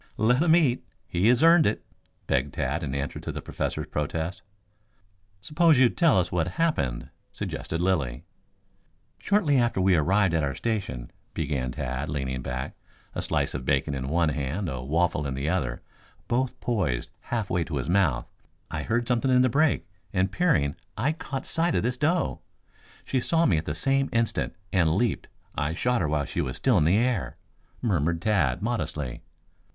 "Let 0.17 0.41
him 0.41 0.55
eat. 0.55 0.83
He 1.07 1.27
has 1.27 1.43
earned 1.43 1.67
it," 1.67 1.85
begged 2.25 2.55
Tad 2.55 2.81
in 2.81 2.95
answer 2.95 3.19
to 3.19 3.31
the 3.31 3.39
Professor's 3.39 3.85
protest. 3.85 4.41
"Suppose 5.41 5.77
you 5.77 5.89
tell 5.89 6.19
us 6.19 6.31
what 6.31 6.47
happened," 6.57 7.09
suggested 7.31 7.81
Lilly. 7.83 8.23
"Shortly 9.19 9.59
after 9.59 9.79
we 9.79 9.95
arrived 9.95 10.33
at 10.33 10.43
our 10.43 10.55
station," 10.55 11.11
began 11.35 11.71
Tad, 11.73 12.09
leaning 12.09 12.41
back, 12.41 12.73
a 13.13 13.21
slice 13.21 13.53
of 13.53 13.63
bacon 13.63 13.93
in 13.93 14.09
one 14.09 14.29
hand, 14.29 14.67
a 14.69 14.81
waffle 14.81 15.27
in 15.27 15.35
the 15.35 15.47
other, 15.47 15.83
both 16.27 16.59
poised 16.61 17.11
half 17.19 17.51
way 17.51 17.63
to 17.65 17.75
his 17.77 17.87
mouth, 17.87 18.27
"I 18.71 18.81
heard 18.81 19.07
something 19.07 19.29
in 19.29 19.43
the 19.43 19.49
brake, 19.49 19.87
and 20.11 20.31
peering, 20.31 20.75
I 20.97 21.11
caught 21.11 21.45
sight 21.45 21.75
of 21.75 21.83
this 21.83 21.95
doe. 21.97 22.41
She 23.05 23.19
saw 23.19 23.45
me 23.45 23.57
at 23.59 23.65
the 23.65 23.75
same 23.75 24.09
instant, 24.11 24.55
and 24.73 24.95
leaped. 24.95 25.27
I 25.53 25.73
shot 25.73 26.01
her 26.01 26.09
while 26.09 26.25
she 26.25 26.41
was 26.41 26.55
still 26.55 26.79
in 26.79 26.85
the 26.85 26.97
air," 26.97 27.37
murmured 27.83 28.19
Tad 28.23 28.63
modestly. 28.63 29.21